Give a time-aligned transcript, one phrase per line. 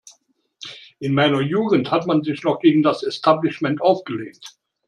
[0.99, 4.57] In meiner Jugend hat man sich noch gegen das Establishment aufgelehnt.